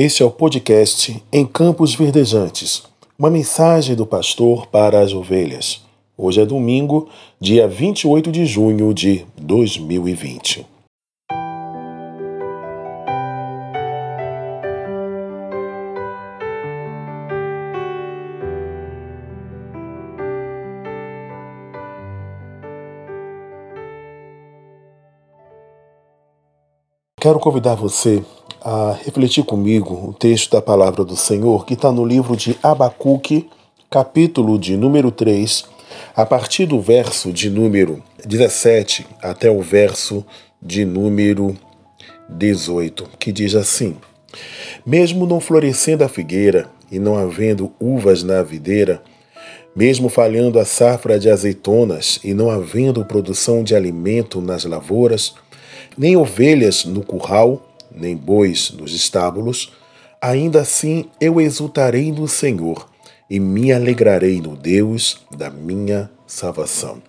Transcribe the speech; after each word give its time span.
Este 0.00 0.22
é 0.22 0.24
o 0.24 0.30
podcast 0.30 1.20
Em 1.32 1.44
Campos 1.44 1.92
Verdejantes, 1.92 2.84
uma 3.18 3.28
mensagem 3.28 3.96
do 3.96 4.06
pastor 4.06 4.68
para 4.68 5.00
as 5.00 5.12
ovelhas. 5.12 5.84
Hoje 6.16 6.40
é 6.40 6.46
domingo, 6.46 7.08
dia 7.40 7.66
28 7.66 8.30
de 8.30 8.46
junho 8.46 8.94
de 8.94 9.26
2020. 9.36 10.64
Quero 27.20 27.40
convidar 27.40 27.74
você 27.74 28.22
a 28.70 28.92
refletir 29.02 29.44
comigo 29.44 30.10
o 30.10 30.12
texto 30.12 30.50
da 30.50 30.60
palavra 30.60 31.02
do 31.02 31.16
Senhor 31.16 31.64
que 31.64 31.72
está 31.72 31.90
no 31.90 32.04
livro 32.04 32.36
de 32.36 32.54
Abacuque, 32.62 33.48
capítulo 33.88 34.58
de 34.58 34.76
número 34.76 35.10
3, 35.10 35.64
a 36.14 36.26
partir 36.26 36.66
do 36.66 36.78
verso 36.78 37.32
de 37.32 37.48
número 37.48 38.02
17 38.26 39.06
até 39.22 39.50
o 39.50 39.62
verso 39.62 40.22
de 40.60 40.84
número 40.84 41.56
18, 42.28 43.08
que 43.18 43.32
diz 43.32 43.54
assim: 43.54 43.96
Mesmo 44.84 45.24
não 45.24 45.40
florescendo 45.40 46.04
a 46.04 46.08
figueira 46.08 46.68
e 46.92 46.98
não 46.98 47.16
havendo 47.16 47.72
uvas 47.80 48.22
na 48.22 48.42
videira, 48.42 49.02
mesmo 49.74 50.10
falhando 50.10 50.58
a 50.58 50.66
safra 50.66 51.18
de 51.18 51.30
azeitonas 51.30 52.20
e 52.22 52.34
não 52.34 52.50
havendo 52.50 53.02
produção 53.02 53.64
de 53.64 53.74
alimento 53.74 54.42
nas 54.42 54.66
lavouras, 54.66 55.32
nem 55.96 56.18
ovelhas 56.18 56.84
no 56.84 57.02
curral, 57.02 57.62
nem 57.90 58.16
bois 58.16 58.70
nos 58.70 58.94
estábulos, 58.94 59.72
ainda 60.20 60.60
assim 60.60 61.06
eu 61.20 61.40
exultarei 61.40 62.12
no 62.12 62.26
Senhor 62.28 62.88
e 63.30 63.38
me 63.38 63.72
alegrarei 63.72 64.40
no 64.40 64.56
Deus 64.56 65.26
da 65.36 65.50
minha 65.50 66.10
salvação. 66.26 67.02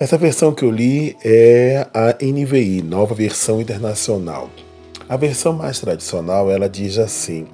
Essa 0.00 0.16
versão 0.16 0.52
que 0.52 0.64
eu 0.64 0.70
li 0.70 1.16
é 1.24 1.86
a 1.92 2.16
NVI, 2.20 2.82
Nova 2.82 3.14
Versão 3.14 3.60
Internacional. 3.60 4.50
A 5.12 5.16
versão 5.18 5.52
mais 5.52 5.78
tradicional, 5.78 6.50
ela 6.50 6.70
diz 6.70 6.96
assim: 6.96 7.46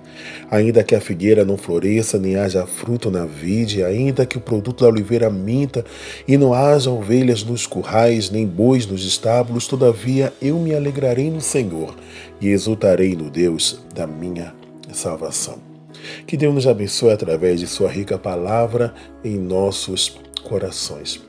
Ainda 0.48 0.84
que 0.84 0.94
a 0.94 1.00
figueira 1.00 1.44
não 1.44 1.56
floresça, 1.56 2.16
nem 2.16 2.36
haja 2.36 2.64
fruto 2.64 3.10
na 3.10 3.26
vide, 3.26 3.82
ainda 3.82 4.24
que 4.24 4.38
o 4.38 4.40
produto 4.40 4.84
da 4.84 4.88
oliveira 4.88 5.28
minta, 5.28 5.84
e 6.28 6.36
não 6.36 6.54
haja 6.54 6.88
ovelhas 6.88 7.42
nos 7.42 7.66
currais, 7.66 8.30
nem 8.30 8.46
bois 8.46 8.86
nos 8.86 9.04
estábulos, 9.04 9.66
todavia 9.66 10.32
eu 10.40 10.56
me 10.60 10.72
alegrarei 10.72 11.32
no 11.32 11.40
Senhor 11.40 11.96
e 12.40 12.46
exultarei 12.46 13.16
no 13.16 13.28
Deus 13.28 13.80
da 13.92 14.06
minha 14.06 14.54
salvação. 14.92 15.58
Que 16.28 16.36
Deus 16.36 16.54
nos 16.54 16.68
abençoe 16.68 17.10
através 17.10 17.58
de 17.58 17.66
Sua 17.66 17.90
rica 17.90 18.16
palavra 18.16 18.94
em 19.24 19.36
nossos 19.36 20.16
corações. 20.44 21.20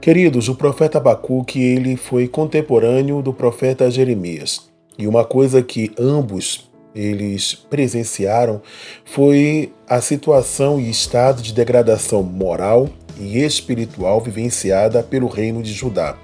Queridos, 0.00 0.48
o 0.48 0.56
profeta 0.56 0.98
Abacuque 0.98 1.62
ele 1.62 1.96
foi 1.96 2.26
contemporâneo 2.26 3.22
do 3.22 3.32
profeta 3.32 3.88
Jeremias. 3.88 4.69
E 5.00 5.06
uma 5.06 5.24
coisa 5.24 5.62
que 5.62 5.90
ambos 5.98 6.70
eles 6.94 7.54
presenciaram 7.54 8.60
foi 9.02 9.72
a 9.88 9.98
situação 10.02 10.78
e 10.78 10.90
estado 10.90 11.40
de 11.40 11.54
degradação 11.54 12.22
moral 12.22 12.86
e 13.18 13.42
espiritual 13.42 14.20
vivenciada 14.20 15.02
pelo 15.02 15.26
reino 15.26 15.62
de 15.62 15.72
Judá. 15.72 16.18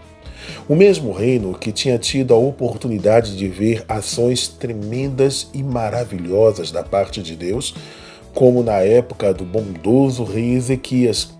O 0.69 0.77
mesmo 0.77 1.10
reino 1.10 1.58
que 1.58 1.72
tinha 1.72 1.98
tido 1.98 2.34
a 2.34 2.36
oportunidade 2.36 3.34
de 3.34 3.48
ver 3.48 3.82
ações 3.88 4.47
tremendas 4.47 5.48
e 5.54 5.62
maravilhosas 5.62 6.70
da 6.70 6.82
parte 6.82 7.22
de 7.22 7.34
Deus, 7.34 7.74
como 8.34 8.62
na 8.62 8.80
época 8.80 9.32
do 9.32 9.47
bondoso 9.47 10.22
rei 10.22 10.52
Ezequias, 10.52 11.34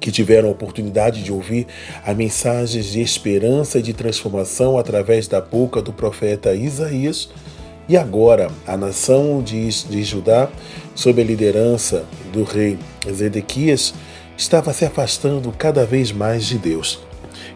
que 0.00 0.10
tiveram 0.10 0.48
a 0.48 0.52
oportunidade 0.52 1.22
de 1.22 1.32
ouvir 1.32 1.66
a 2.04 2.14
mensagens 2.14 2.86
de 2.86 3.00
esperança 3.00 3.78
e 3.78 3.82
de 3.82 3.92
transformação 3.92 4.78
através 4.78 5.26
da 5.26 5.40
boca 5.40 5.82
do 5.82 5.92
profeta 5.92 6.54
Isaías. 6.54 7.28
E 7.88 7.96
agora, 7.96 8.50
a 8.66 8.76
nação 8.76 9.42
de, 9.42 9.68
de 9.84 10.02
Judá, 10.02 10.48
sob 10.94 11.20
a 11.20 11.24
liderança 11.24 12.04
do 12.32 12.42
rei 12.42 12.78
Zedequias, 13.10 13.94
estava 14.36 14.72
se 14.72 14.84
afastando 14.84 15.52
cada 15.52 15.86
vez 15.86 16.10
mais 16.10 16.44
de 16.44 16.58
Deus. 16.58 16.98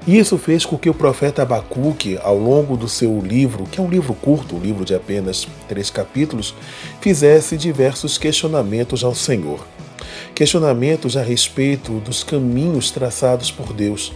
E 0.07 0.17
isso 0.17 0.39
fez 0.39 0.65
com 0.65 0.79
que 0.79 0.89
o 0.89 0.95
profeta 0.95 1.43
Abacuque, 1.43 2.19
ao 2.23 2.39
longo 2.39 2.77
do 2.77 2.89
seu 2.89 3.21
livro, 3.21 3.65
que 3.65 3.81
é 3.81 3.83
um 3.83 3.91
livro 3.91 4.15
curto, 4.15 4.57
um 4.57 4.61
livro 4.61 4.85
de 4.85 4.95
apenas 4.95 5.47
três 5.69 5.91
capítulos, 5.91 6.55
fizesse 7.01 7.57
diversos 7.57 8.17
questionamentos 8.17 9.05
ao 9.05 9.15
Senhor 9.15 9.67
questionamentos 10.35 11.17
a 11.17 11.23
respeito 11.23 12.01
dos 12.01 12.23
caminhos 12.23 12.91
traçados 12.91 13.51
por 13.51 13.73
Deus. 13.73 14.13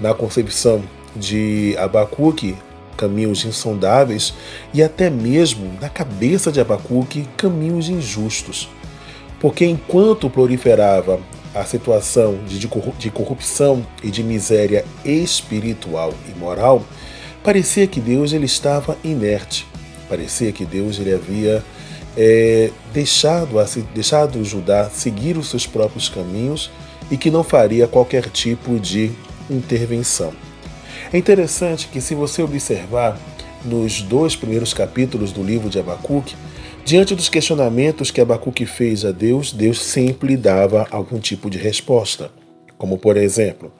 Na 0.00 0.14
concepção 0.14 0.82
de 1.14 1.76
Abacuque, 1.78 2.56
caminhos 2.96 3.44
insondáveis, 3.44 4.34
e 4.74 4.82
até 4.82 5.08
mesmo 5.08 5.72
na 5.80 5.88
cabeça 5.88 6.52
de 6.52 6.60
Abacuque, 6.60 7.26
caminhos 7.36 7.88
injustos. 7.88 8.68
Porque 9.40 9.64
enquanto 9.64 10.28
proliferava 10.28 11.20
a 11.54 11.64
situação 11.64 12.40
de 12.46 13.10
corrupção 13.10 13.86
e 14.02 14.10
de 14.10 14.22
miséria 14.22 14.84
espiritual 15.04 16.12
e 16.28 16.38
moral, 16.38 16.84
parecia 17.42 17.86
que 17.86 18.00
Deus 18.00 18.32
ele 18.32 18.46
estava 18.46 18.96
inerte. 19.02 19.66
Parecia 20.08 20.52
que 20.52 20.64
Deus 20.64 20.98
ele 20.98 21.14
havia 21.14 21.62
é, 22.20 22.72
deixado, 22.92 23.54
deixado 23.94 24.44
Judá 24.44 24.90
seguir 24.90 25.38
os 25.38 25.48
seus 25.48 25.68
próprios 25.68 26.08
caminhos 26.08 26.68
e 27.12 27.16
que 27.16 27.30
não 27.30 27.44
faria 27.44 27.86
qualquer 27.86 28.28
tipo 28.28 28.80
de 28.80 29.12
intervenção. 29.48 30.32
É 31.12 31.16
interessante 31.16 31.86
que, 31.86 32.00
se 32.00 32.16
você 32.16 32.42
observar 32.42 33.16
nos 33.64 34.02
dois 34.02 34.34
primeiros 34.34 34.74
capítulos 34.74 35.30
do 35.30 35.44
livro 35.44 35.70
de 35.70 35.78
Abacuque, 35.78 36.34
diante 36.84 37.14
dos 37.14 37.28
questionamentos 37.28 38.10
que 38.10 38.20
Abacuque 38.20 38.66
fez 38.66 39.04
a 39.04 39.12
Deus, 39.12 39.52
Deus 39.52 39.80
sempre 39.80 40.36
dava 40.36 40.88
algum 40.90 41.20
tipo 41.20 41.48
de 41.48 41.56
resposta. 41.56 42.32
Como 42.78 42.96
por 42.96 43.16
exemplo, 43.16 43.72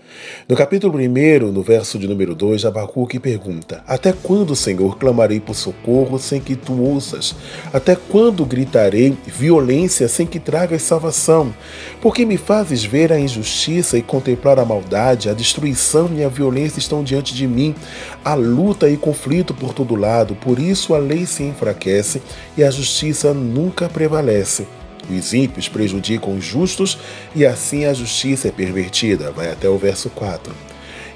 no 0.48 0.56
capítulo 0.56 0.98
1, 0.98 1.52
no 1.52 1.62
verso 1.62 2.00
de 2.00 2.08
número 2.08 2.34
2, 2.34 2.64
Abacuque 2.64 3.20
pergunta: 3.20 3.80
Até 3.86 4.12
quando, 4.12 4.56
Senhor, 4.56 4.98
clamarei 4.98 5.38
por 5.38 5.54
socorro 5.54 6.18
sem 6.18 6.40
que 6.40 6.56
tu 6.56 6.82
ouças? 6.82 7.36
Até 7.72 7.94
quando 7.94 8.44
gritarei 8.44 9.16
violência 9.24 10.08
sem 10.08 10.26
que 10.26 10.40
tragas 10.40 10.82
salvação? 10.82 11.54
Porque 12.02 12.26
me 12.26 12.36
fazes 12.36 12.82
ver 12.82 13.12
a 13.12 13.20
injustiça 13.20 13.96
e 13.96 14.02
contemplar 14.02 14.58
a 14.58 14.64
maldade, 14.64 15.30
a 15.30 15.32
destruição 15.32 16.10
e 16.16 16.24
a 16.24 16.28
violência 16.28 16.80
estão 16.80 17.04
diante 17.04 17.32
de 17.32 17.46
mim, 17.46 17.76
a 18.24 18.34
luta 18.34 18.90
e 18.90 18.96
conflito 18.96 19.54
por 19.54 19.72
todo 19.72 19.94
lado, 19.94 20.34
por 20.34 20.58
isso 20.58 20.92
a 20.92 20.98
lei 20.98 21.24
se 21.24 21.44
enfraquece 21.44 22.20
e 22.56 22.64
a 22.64 22.70
justiça 22.72 23.32
nunca 23.32 23.88
prevalece. 23.88 24.66
Os 25.10 25.32
ímpios 25.32 25.68
prejudicam 25.68 26.36
os 26.36 26.44
justos 26.44 26.98
e 27.34 27.46
assim 27.46 27.84
a 27.84 27.94
justiça 27.94 28.48
é 28.48 28.50
pervertida. 28.50 29.30
Vai 29.30 29.50
até 29.50 29.68
o 29.68 29.78
verso 29.78 30.10
4. 30.10 30.52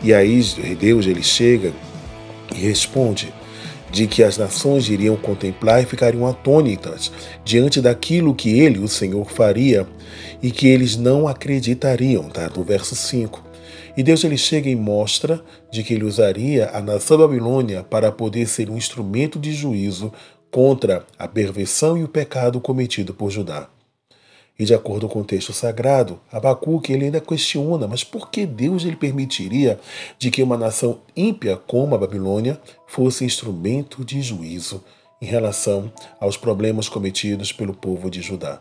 E 0.02 0.12
aí 0.12 0.42
Deus 0.78 1.06
ele 1.06 1.22
chega 1.22 1.72
e 2.54 2.58
responde 2.58 3.32
de 3.90 4.06
que 4.06 4.22
as 4.22 4.38
nações 4.38 4.88
iriam 4.88 5.16
contemplar 5.16 5.82
e 5.82 5.86
ficariam 5.86 6.26
atônitas 6.26 7.12
diante 7.44 7.80
daquilo 7.80 8.34
que 8.34 8.58
ele, 8.58 8.78
o 8.78 8.88
Senhor, 8.88 9.30
faria 9.30 9.86
e 10.42 10.50
que 10.50 10.66
eles 10.66 10.96
não 10.96 11.28
acreditariam, 11.28 12.24
tá? 12.24 12.50
No 12.56 12.64
verso 12.64 12.96
5. 12.96 13.44
E 13.94 14.02
Deus 14.02 14.24
ele 14.24 14.38
chega 14.38 14.70
e 14.70 14.74
mostra 14.74 15.42
de 15.70 15.82
que 15.82 15.92
ele 15.92 16.04
usaria 16.04 16.70
a 16.72 16.80
nação 16.80 17.18
Babilônia 17.18 17.82
para 17.82 18.10
poder 18.10 18.48
ser 18.48 18.70
um 18.70 18.76
instrumento 18.78 19.38
de 19.38 19.52
juízo 19.52 20.10
contra 20.50 21.04
a 21.18 21.28
perversão 21.28 21.96
e 21.96 22.02
o 22.02 22.08
pecado 22.08 22.60
cometido 22.60 23.12
por 23.12 23.30
Judá. 23.30 23.68
E 24.58 24.64
de 24.64 24.74
acordo 24.74 25.08
com 25.08 25.20
o 25.20 25.24
texto 25.24 25.52
sagrado, 25.52 26.20
Abacuque 26.30 26.92
ele 26.92 27.06
ainda 27.06 27.20
questiona, 27.20 27.88
mas 27.88 28.04
por 28.04 28.30
que 28.30 28.44
Deus 28.46 28.84
ele 28.84 28.96
permitiria 28.96 29.80
de 30.18 30.30
que 30.30 30.42
uma 30.42 30.56
nação 30.56 31.00
ímpia 31.16 31.56
como 31.56 31.94
a 31.94 31.98
Babilônia 31.98 32.60
fosse 32.86 33.24
instrumento 33.24 34.04
de 34.04 34.20
juízo 34.20 34.84
em 35.20 35.26
relação 35.26 35.90
aos 36.20 36.36
problemas 36.36 36.88
cometidos 36.88 37.52
pelo 37.52 37.72
povo 37.72 38.10
de 38.10 38.20
Judá? 38.20 38.60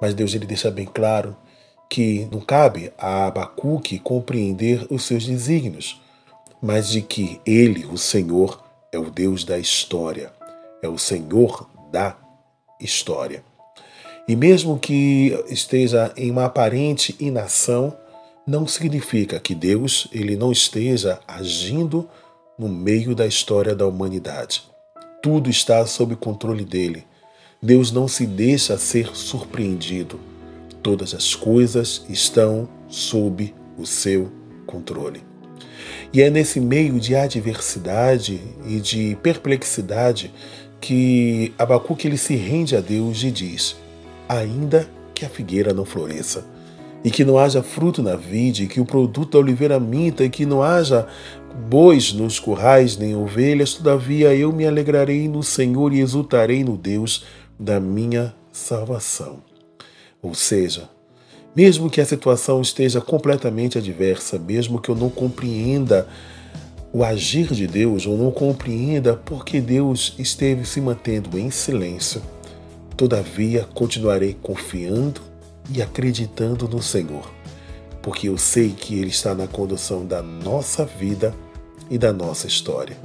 Mas 0.00 0.14
Deus 0.14 0.34
ele 0.34 0.46
deixa 0.46 0.70
bem 0.70 0.86
claro 0.86 1.36
que 1.88 2.28
não 2.30 2.40
cabe 2.40 2.92
a 2.98 3.26
Abacuque 3.26 3.98
compreender 3.98 4.86
os 4.90 5.04
seus 5.04 5.24
desígnios, 5.24 6.00
mas 6.60 6.88
de 6.88 7.02
que 7.02 7.40
ele, 7.46 7.86
o 7.86 7.96
Senhor, 7.96 8.62
é 8.92 8.98
o 8.98 9.10
Deus 9.10 9.44
da 9.44 9.58
história, 9.58 10.32
é 10.82 10.88
o 10.88 10.98
Senhor 10.98 11.68
da 11.90 12.16
história. 12.80 13.42
E 14.28 14.36
mesmo 14.36 14.78
que 14.78 15.34
esteja 15.48 16.12
em 16.14 16.30
uma 16.30 16.44
aparente 16.44 17.16
inação, 17.18 17.96
não 18.46 18.66
significa 18.66 19.40
que 19.40 19.54
Deus 19.54 20.06
ele 20.12 20.36
não 20.36 20.52
esteja 20.52 21.18
agindo 21.26 22.06
no 22.58 22.68
meio 22.68 23.14
da 23.14 23.26
história 23.26 23.74
da 23.74 23.86
humanidade. 23.86 24.64
Tudo 25.22 25.48
está 25.48 25.84
sob 25.86 26.14
controle 26.14 26.62
dele. 26.62 27.06
Deus 27.62 27.90
não 27.90 28.06
se 28.06 28.26
deixa 28.26 28.76
ser 28.76 29.16
surpreendido. 29.16 30.20
Todas 30.82 31.14
as 31.14 31.34
coisas 31.34 32.04
estão 32.10 32.68
sob 32.86 33.54
o 33.78 33.86
seu 33.86 34.30
controle. 34.66 35.22
E 36.12 36.20
é 36.20 36.28
nesse 36.28 36.60
meio 36.60 37.00
de 37.00 37.14
adversidade 37.14 38.40
e 38.66 38.78
de 38.78 39.16
perplexidade 39.22 40.32
que 40.80 41.52
Abacuque 41.58 42.06
ele 42.06 42.18
se 42.18 42.36
rende 42.36 42.76
a 42.76 42.80
Deus 42.80 43.22
e 43.22 43.30
diz: 43.30 43.76
Ainda 44.28 44.88
que 45.14 45.24
a 45.24 45.28
figueira 45.28 45.72
não 45.72 45.84
floresça, 45.84 46.44
e 47.02 47.10
que 47.10 47.24
não 47.24 47.38
haja 47.38 47.62
fruto 47.62 48.02
na 48.02 48.16
vide, 48.16 48.64
e 48.64 48.66
que 48.66 48.80
o 48.80 48.84
produto 48.84 49.32
da 49.32 49.38
oliveira 49.38 49.80
minta, 49.80 50.24
e 50.24 50.30
que 50.30 50.44
não 50.44 50.62
haja 50.62 51.06
bois 51.68 52.12
nos 52.12 52.38
currais, 52.38 52.96
nem 52.96 53.16
ovelhas, 53.16 53.74
todavia 53.74 54.34
eu 54.34 54.52
me 54.52 54.66
alegrarei 54.66 55.28
no 55.28 55.42
Senhor 55.42 55.92
e 55.92 56.00
exultarei 56.00 56.62
no 56.62 56.76
Deus 56.76 57.24
da 57.58 57.80
minha 57.80 58.34
salvação. 58.52 59.42
Ou 60.22 60.34
seja, 60.34 60.88
mesmo 61.54 61.90
que 61.90 62.00
a 62.00 62.06
situação 62.06 62.60
esteja 62.60 63.00
completamente 63.00 63.78
adversa, 63.78 64.38
mesmo 64.38 64.80
que 64.80 64.88
eu 64.88 64.94
não 64.94 65.10
compreenda 65.10 66.06
o 66.92 67.04
agir 67.04 67.52
de 67.52 67.66
Deus, 67.66 68.06
ou 68.06 68.16
não 68.16 68.30
compreenda 68.30 69.14
porque 69.14 69.60
Deus 69.60 70.14
esteve 70.18 70.64
se 70.64 70.80
mantendo 70.80 71.38
em 71.38 71.50
silêncio, 71.50 72.22
todavia 72.98 73.64
continuarei 73.74 74.36
confiando 74.42 75.20
e 75.72 75.80
acreditando 75.80 76.66
no 76.66 76.82
Senhor, 76.82 77.30
porque 78.02 78.28
eu 78.28 78.36
sei 78.36 78.70
que 78.70 78.98
Ele 78.98 79.10
está 79.10 79.36
na 79.36 79.46
condução 79.46 80.04
da 80.04 80.20
nossa 80.20 80.84
vida 80.84 81.32
e 81.88 81.96
da 81.96 82.12
nossa 82.12 82.48
história. 82.48 82.96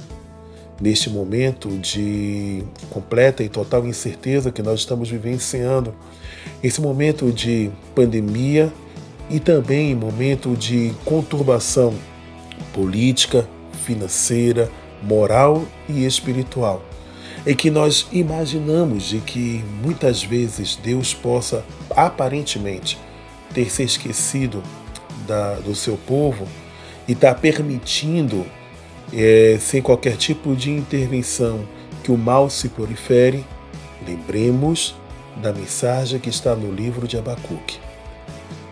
Neste 0.80 1.08
momento 1.08 1.68
de 1.78 2.64
completa 2.90 3.44
e 3.44 3.48
total 3.48 3.86
incerteza 3.86 4.50
que 4.50 4.62
nós 4.62 4.80
estamos 4.80 5.08
vivenciando, 5.08 5.94
esse 6.60 6.80
momento 6.80 7.30
de 7.30 7.70
pandemia 7.94 8.72
e 9.30 9.38
também 9.38 9.94
momento 9.94 10.56
de 10.56 10.92
conturbação 11.04 11.94
política, 12.72 13.48
financeira, 13.84 14.68
moral 15.00 15.64
e 15.88 16.04
espiritual, 16.04 16.82
em 17.46 17.54
que 17.54 17.70
nós 17.70 18.06
imaginamos 18.10 19.04
de 19.04 19.20
que 19.20 19.62
muitas 19.82 20.22
vezes 20.22 20.76
Deus 20.76 21.12
possa 21.12 21.64
aparentemente 21.90 22.98
ter 23.52 23.70
se 23.70 23.82
esquecido 23.82 24.62
da, 25.26 25.54
do 25.56 25.74
seu 25.74 25.96
povo 25.96 26.48
e 27.06 27.12
está 27.12 27.34
permitindo, 27.34 28.46
é, 29.12 29.58
sem 29.60 29.82
qualquer 29.82 30.16
tipo 30.16 30.56
de 30.56 30.70
intervenção, 30.70 31.66
que 32.02 32.10
o 32.10 32.16
mal 32.16 32.48
se 32.48 32.68
prolifere, 32.68 33.44
lembremos 34.06 34.94
da 35.36 35.52
mensagem 35.52 36.18
que 36.18 36.28
está 36.28 36.54
no 36.54 36.72
livro 36.72 37.06
de 37.06 37.18
Abacuque. 37.18 37.78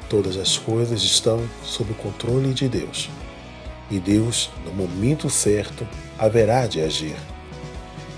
Todas 0.09 0.37
as 0.37 0.57
coisas 0.57 1.03
estão 1.03 1.43
sob 1.63 1.93
o 1.93 1.95
controle 1.95 2.53
de 2.53 2.69
Deus. 2.69 3.09
E 3.91 3.99
Deus, 3.99 4.51
no 4.65 4.73
momento 4.73 5.29
certo, 5.29 5.87
haverá 6.19 6.67
de 6.67 6.81
agir. 6.81 7.17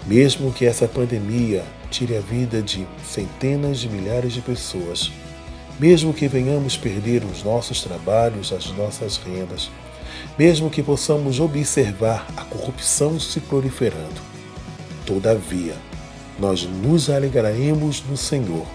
Mesmo 0.06 0.52
que 0.52 0.66
essa 0.66 0.86
pandemia 0.86 1.64
tire 1.90 2.16
a 2.16 2.20
vida 2.20 2.60
de 2.60 2.86
centenas 3.04 3.78
de 3.78 3.88
milhares 3.88 4.32
de 4.32 4.40
pessoas, 4.40 5.10
mesmo 5.78 6.12
que 6.12 6.28
venhamos 6.28 6.76
perder 6.76 7.24
os 7.24 7.42
nossos 7.42 7.82
trabalhos, 7.82 8.52
as 8.52 8.70
nossas 8.72 9.16
rendas, 9.16 9.70
mesmo 10.38 10.70
que 10.70 10.82
possamos 10.82 11.40
observar 11.40 12.26
a 12.36 12.44
corrupção 12.44 13.18
se 13.18 13.40
proliferando, 13.40 14.20
todavia, 15.06 15.74
nós 16.38 16.64
nos 16.64 17.08
alegraremos 17.08 18.02
no 18.08 18.16
Senhor 18.16 18.66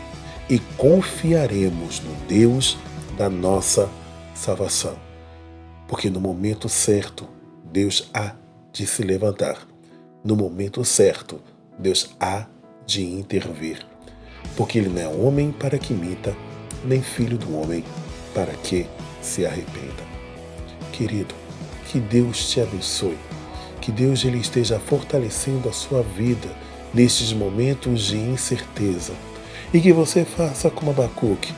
e 0.49 0.59
confiaremos 0.77 1.99
no 1.99 2.15
Deus 2.27 2.77
da 3.17 3.29
nossa 3.29 3.89
salvação. 4.33 4.97
Porque 5.87 6.09
no 6.09 6.19
momento 6.19 6.69
certo, 6.69 7.27
Deus 7.71 8.09
há 8.13 8.35
de 8.71 8.87
se 8.87 9.03
levantar. 9.03 9.68
No 10.23 10.35
momento 10.35 10.83
certo, 10.83 11.41
Deus 11.77 12.09
há 12.19 12.45
de 12.85 13.03
intervir. 13.03 13.85
Porque 14.57 14.77
Ele 14.77 14.89
não 14.89 15.01
é 15.01 15.07
homem 15.07 15.51
para 15.51 15.77
que 15.77 15.93
imita, 15.93 16.35
nem 16.83 17.01
filho 17.01 17.37
do 17.37 17.57
homem 17.57 17.83
para 18.33 18.51
que 18.53 18.85
se 19.21 19.45
arrependa. 19.45 20.03
Querido, 20.91 21.33
que 21.87 21.99
Deus 21.99 22.49
te 22.49 22.59
abençoe. 22.59 23.17
Que 23.81 23.91
Deus 23.91 24.25
ele 24.25 24.37
esteja 24.37 24.77
fortalecendo 24.77 25.69
a 25.69 25.71
sua 25.71 26.03
vida 26.03 26.49
nestes 26.93 27.31
momentos 27.31 28.07
de 28.07 28.17
incerteza 28.17 29.13
e 29.73 29.79
que 29.79 29.93
você 29.93 30.25
faça 30.25 30.69
como 30.69 30.91
Abacuque, 30.91 31.53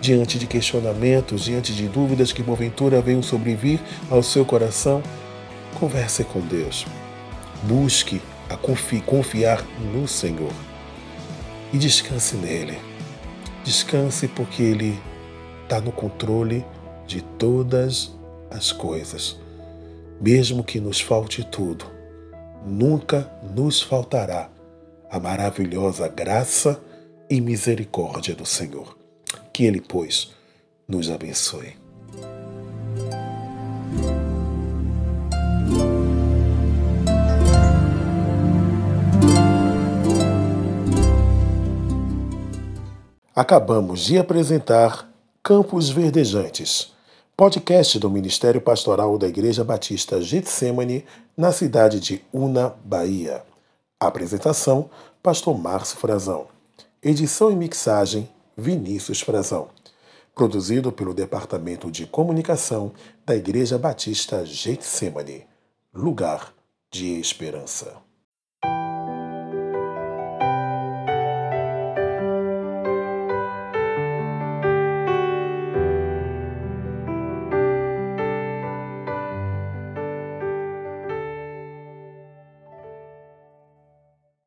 diante 0.00 0.38
de 0.38 0.46
questionamentos, 0.46 1.44
diante 1.44 1.74
de 1.74 1.88
dúvidas 1.88 2.32
que 2.32 2.42
porventura 2.42 3.00
venham 3.00 3.22
sobrevir 3.22 3.80
ao 4.10 4.22
seu 4.22 4.44
coração, 4.44 5.02
converse 5.78 6.22
com 6.24 6.40
Deus. 6.40 6.86
Busque 7.66 8.22
a 8.48 8.56
confi 8.56 9.00
confiar 9.00 9.64
no 9.92 10.06
Senhor 10.06 10.52
e 11.72 11.78
descanse 11.78 12.36
nele. 12.36 12.78
Descanse 13.64 14.28
porque 14.28 14.62
Ele 14.62 14.96
está 15.64 15.80
no 15.80 15.90
controle 15.90 16.64
de 17.06 17.22
todas 17.22 18.14
as 18.50 18.70
coisas. 18.70 19.36
Mesmo 20.20 20.62
que 20.62 20.78
nos 20.78 21.00
falte 21.00 21.42
tudo, 21.44 21.86
nunca 22.64 23.30
nos 23.54 23.82
faltará 23.82 24.48
a 25.10 25.18
maravilhosa 25.18 26.06
graça 26.08 26.80
e 27.28 27.40
misericórdia 27.40 28.34
do 28.34 28.46
Senhor. 28.46 28.96
Que 29.52 29.64
Ele, 29.64 29.80
pois, 29.80 30.30
nos 30.86 31.10
abençoe. 31.10 31.85
Acabamos 43.38 44.00
de 44.00 44.16
apresentar 44.16 45.12
Campos 45.42 45.90
Verdejantes, 45.90 46.94
podcast 47.36 47.98
do 47.98 48.08
Ministério 48.08 48.62
Pastoral 48.62 49.18
da 49.18 49.28
Igreja 49.28 49.62
Batista 49.62 50.22
Getsemane, 50.22 51.04
na 51.36 51.52
cidade 51.52 52.00
de 52.00 52.24
Una, 52.32 52.74
Bahia. 52.82 53.44
Apresentação: 54.00 54.88
Pastor 55.22 55.58
Márcio 55.58 55.98
Frazão. 55.98 56.46
Edição 57.02 57.52
e 57.52 57.56
mixagem: 57.56 58.26
Vinícius 58.56 59.20
Frazão. 59.20 59.68
Produzido 60.34 60.90
pelo 60.90 61.12
Departamento 61.12 61.90
de 61.90 62.06
Comunicação 62.06 62.90
da 63.26 63.36
Igreja 63.36 63.76
Batista 63.76 64.46
Getsemane. 64.46 65.44
Lugar 65.92 66.54
de 66.90 67.20
Esperança. 67.20 68.05